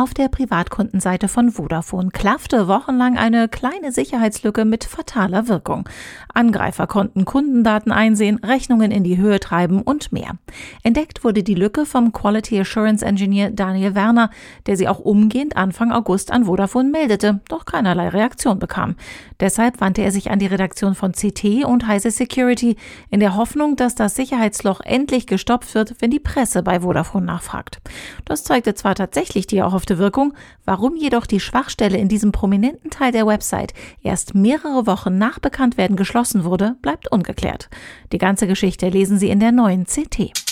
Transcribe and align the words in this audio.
Auf 0.00 0.14
der 0.14 0.28
Privatkundenseite 0.28 1.28
von 1.28 1.50
Vodafone 1.50 2.08
klaffte 2.10 2.68
wochenlang 2.68 3.18
eine 3.18 3.48
kleine 3.48 3.92
Sicherheitslücke 3.92 4.64
mit 4.64 4.84
fataler 4.84 5.46
Wirkung. 5.46 5.86
Angreifer 6.32 6.86
konnten 6.86 7.26
Kundendaten 7.26 7.92
einsehen, 7.92 8.38
Rechnungen 8.42 8.92
in 8.92 9.04
die 9.04 9.18
Höhe 9.18 9.40
treiben 9.40 9.82
und 9.82 10.10
mehr. 10.10 10.38
Entdeckt 10.82 11.22
wurde 11.22 11.42
die 11.42 11.54
Lücke 11.54 11.84
vom 11.84 12.12
Quality 12.12 12.60
Assurance 12.60 13.04
Engineer 13.04 13.50
Daniel 13.50 13.94
Werner, 13.94 14.30
der 14.66 14.78
sie 14.78 14.88
auch 14.88 15.00
umgehend 15.00 15.58
Anfang 15.58 15.92
August 15.92 16.30
an 16.30 16.46
Vodafone 16.46 16.88
meldete, 16.88 17.40
doch 17.50 17.66
keinerlei 17.66 18.08
Reaktion 18.08 18.58
bekam. 18.58 18.96
Deshalb 19.38 19.82
wandte 19.82 20.00
er 20.00 20.12
sich 20.12 20.30
an 20.30 20.38
die 20.38 20.46
Redaktion 20.46 20.94
von 20.94 21.12
CT 21.12 21.66
und 21.66 21.86
Heise 21.86 22.10
Security 22.10 22.76
in 23.10 23.20
der 23.20 23.36
Hoffnung, 23.36 23.76
dass 23.76 23.96
das 23.96 24.14
Sicherheitsloch 24.14 24.80
endlich 24.80 25.26
gestopft 25.26 25.74
wird, 25.74 25.96
wenn 25.98 26.10
die 26.10 26.20
Presse 26.20 26.62
bei 26.62 26.80
Vodafone 26.80 27.26
nachfragt. 27.26 27.82
Das 28.24 28.44
zeigte 28.44 28.72
zwar 28.74 28.94
tatsächlich 28.94 29.46
die 29.46 29.58
erhoffte 29.58 29.89
Wirkung, 29.98 30.34
warum 30.64 30.96
jedoch 30.96 31.26
die 31.26 31.40
Schwachstelle 31.40 31.98
in 31.98 32.08
diesem 32.08 32.32
prominenten 32.32 32.90
Teil 32.90 33.12
der 33.12 33.26
Website 33.26 33.74
erst 34.02 34.34
mehrere 34.34 34.86
Wochen 34.86 35.18
nach 35.18 35.38
Bekanntwerden 35.38 35.96
geschlossen 35.96 36.44
wurde, 36.44 36.76
bleibt 36.82 37.10
ungeklärt. 37.10 37.68
Die 38.12 38.18
ganze 38.18 38.46
Geschichte 38.46 38.88
lesen 38.88 39.18
Sie 39.18 39.30
in 39.30 39.40
der 39.40 39.52
neuen 39.52 39.84
CT. 39.84 40.49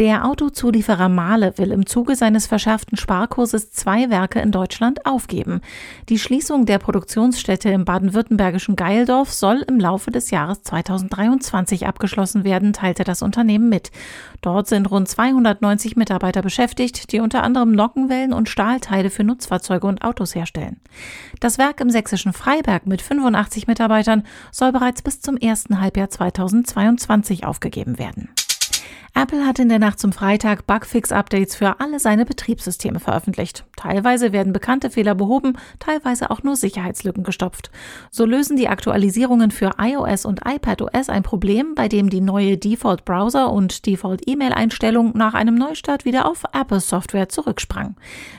Der 0.00 0.24
Autozulieferer 0.24 1.10
Mahle 1.10 1.58
will 1.58 1.72
im 1.72 1.84
Zuge 1.84 2.16
seines 2.16 2.46
verschärften 2.46 2.96
Sparkurses 2.96 3.70
zwei 3.70 4.08
Werke 4.08 4.40
in 4.40 4.50
Deutschland 4.50 5.04
aufgeben. 5.04 5.60
Die 6.08 6.18
Schließung 6.18 6.64
der 6.64 6.78
Produktionsstätte 6.78 7.68
im 7.68 7.84
baden-württembergischen 7.84 8.76
Geildorf 8.76 9.30
soll 9.30 9.62
im 9.68 9.78
Laufe 9.78 10.10
des 10.10 10.30
Jahres 10.30 10.62
2023 10.62 11.86
abgeschlossen 11.86 12.44
werden, 12.44 12.72
teilte 12.72 13.04
das 13.04 13.20
Unternehmen 13.20 13.68
mit. 13.68 13.90
Dort 14.40 14.68
sind 14.68 14.90
rund 14.90 15.06
290 15.06 15.96
Mitarbeiter 15.96 16.40
beschäftigt, 16.40 17.12
die 17.12 17.20
unter 17.20 17.42
anderem 17.42 17.72
Nockenwellen 17.72 18.32
und 18.32 18.48
Stahlteile 18.48 19.10
für 19.10 19.24
Nutzfahrzeuge 19.24 19.86
und 19.86 20.00
Autos 20.00 20.34
herstellen. 20.34 20.80
Das 21.40 21.58
Werk 21.58 21.78
im 21.82 21.90
sächsischen 21.90 22.32
Freiberg 22.32 22.86
mit 22.86 23.02
85 23.02 23.66
Mitarbeitern 23.66 24.22
soll 24.50 24.72
bereits 24.72 25.02
bis 25.02 25.20
zum 25.20 25.36
ersten 25.36 25.78
Halbjahr 25.78 26.08
2022 26.08 27.44
aufgegeben 27.44 27.98
werden. 27.98 28.30
Apple 29.12 29.44
hat 29.44 29.58
in 29.58 29.68
der 29.68 29.80
Nacht 29.80 29.98
zum 29.98 30.12
Freitag 30.12 30.66
Bugfix-Updates 30.68 31.56
für 31.56 31.80
alle 31.80 31.98
seine 31.98 32.24
Betriebssysteme 32.24 33.00
veröffentlicht. 33.00 33.64
Teilweise 33.76 34.32
werden 34.32 34.52
bekannte 34.52 34.88
Fehler 34.88 35.16
behoben, 35.16 35.58
teilweise 35.80 36.30
auch 36.30 36.44
nur 36.44 36.54
Sicherheitslücken 36.54 37.24
gestopft. 37.24 37.70
So 38.12 38.24
lösen 38.24 38.56
die 38.56 38.68
Aktualisierungen 38.68 39.50
für 39.50 39.72
iOS 39.78 40.24
und 40.24 40.42
iPadOS 40.46 41.08
ein 41.08 41.24
Problem, 41.24 41.74
bei 41.74 41.88
dem 41.88 42.08
die 42.08 42.20
neue 42.20 42.56
Default 42.56 43.04
Browser 43.04 43.52
und 43.52 43.84
Default 43.86 44.22
E-Mail-Einstellung 44.26 45.12
nach 45.16 45.34
einem 45.34 45.56
Neustart 45.56 46.04
wieder 46.04 46.26
auf 46.26 46.44
Apple 46.52 46.80
Software 46.80 47.28
zurücksprang. 47.28 47.96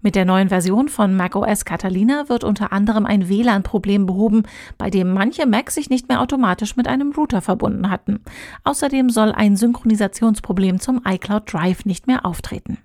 Mit 0.00 0.14
der 0.14 0.24
neuen 0.24 0.48
Version 0.48 0.88
von 0.88 1.14
macOS 1.14 1.66
Catalina 1.66 2.28
wird 2.28 2.42
unter 2.42 2.72
anderem 2.72 3.04
ein 3.04 3.28
WLAN-Problem 3.28 4.06
behoben, 4.06 4.44
bei 4.78 4.88
dem 4.88 5.12
manche 5.12 5.46
Macs 5.46 5.74
sich 5.74 5.90
nicht 5.90 6.08
mehr 6.08 6.22
automatisch 6.22 6.76
mit 6.76 6.88
einem 6.88 7.12
Router 7.12 7.42
verbunden 7.42 7.90
hatten. 7.90 8.20
Außerdem 8.64 9.10
soll 9.10 9.32
ein 9.32 9.56
Synchronisationsproblem 9.56 10.53
Problem 10.54 10.78
zum 10.78 11.00
iCloud 11.04 11.52
Drive 11.52 11.84
nicht 11.84 12.06
mehr 12.06 12.24
auftreten. 12.24 12.78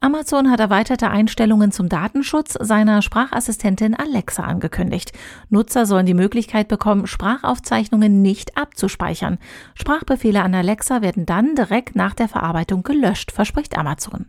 Amazon 0.00 0.50
hat 0.50 0.60
erweiterte 0.60 1.08
Einstellungen 1.08 1.72
zum 1.72 1.88
Datenschutz 1.88 2.58
seiner 2.60 3.00
Sprachassistentin 3.00 3.94
Alexa 3.94 4.42
angekündigt. 4.42 5.12
Nutzer 5.48 5.86
sollen 5.86 6.04
die 6.04 6.12
Möglichkeit 6.12 6.68
bekommen, 6.68 7.06
Sprachaufzeichnungen 7.06 8.20
nicht 8.20 8.58
abzuspeichern. 8.58 9.38
Sprachbefehle 9.74 10.42
an 10.42 10.54
Alexa 10.54 11.00
werden 11.00 11.24
dann 11.24 11.54
direkt 11.54 11.96
nach 11.96 12.12
der 12.12 12.28
Verarbeitung 12.28 12.82
gelöscht, 12.82 13.32
verspricht 13.32 13.78
Amazon. 13.78 14.26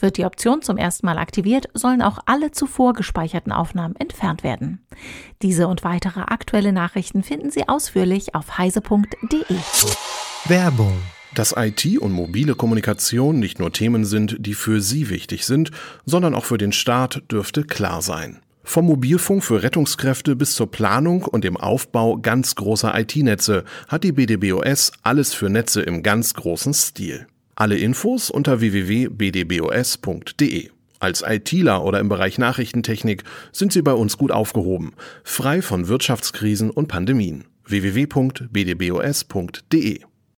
Wird 0.00 0.16
die 0.16 0.24
Option 0.24 0.62
zum 0.62 0.78
ersten 0.78 1.04
Mal 1.04 1.18
aktiviert, 1.18 1.68
sollen 1.74 2.00
auch 2.00 2.20
alle 2.24 2.52
zuvor 2.52 2.94
gespeicherten 2.94 3.52
Aufnahmen 3.52 3.96
entfernt 3.96 4.42
werden. 4.42 4.82
Diese 5.42 5.68
und 5.68 5.84
weitere 5.84 6.20
aktuelle 6.20 6.72
Nachrichten 6.72 7.22
finden 7.22 7.50
Sie 7.50 7.68
ausführlich 7.68 8.34
auf 8.34 8.56
heise.de. 8.56 9.58
Werbung 10.46 10.96
dass 11.34 11.54
IT 11.56 11.98
und 11.98 12.12
mobile 12.12 12.54
Kommunikation 12.54 13.38
nicht 13.38 13.58
nur 13.58 13.72
Themen 13.72 14.04
sind, 14.04 14.36
die 14.38 14.54
für 14.54 14.80
Sie 14.80 15.10
wichtig 15.10 15.44
sind, 15.44 15.70
sondern 16.04 16.34
auch 16.34 16.44
für 16.44 16.58
den 16.58 16.72
Staat, 16.72 17.22
dürfte 17.30 17.64
klar 17.64 18.02
sein. 18.02 18.40
Vom 18.68 18.86
Mobilfunk 18.86 19.44
für 19.44 19.62
Rettungskräfte 19.62 20.36
bis 20.36 20.54
zur 20.54 20.70
Planung 20.70 21.24
und 21.24 21.42
dem 21.42 21.56
Aufbau 21.56 22.18
ganz 22.18 22.54
großer 22.54 22.92
IT-Netze 23.00 23.64
hat 23.88 24.04
die 24.04 24.12
BDBOS 24.12 24.92
alles 25.02 25.32
für 25.32 25.48
Netze 25.48 25.80
im 25.80 26.02
ganz 26.02 26.34
großen 26.34 26.74
Stil. 26.74 27.26
Alle 27.54 27.78
Infos 27.78 28.28
unter 28.30 28.60
www.bdbos.de. 28.60 30.68
Als 31.00 31.24
ITler 31.26 31.82
oder 31.82 31.98
im 32.00 32.10
Bereich 32.10 32.36
Nachrichtentechnik 32.38 33.24
sind 33.52 33.72
Sie 33.72 33.82
bei 33.82 33.92
uns 33.92 34.18
gut 34.18 34.32
aufgehoben, 34.32 34.92
frei 35.24 35.62
von 35.62 35.88
Wirtschaftskrisen 35.88 36.70
und 36.70 36.88
Pandemien. 36.88 37.44
www.bdbos.de 37.64 38.48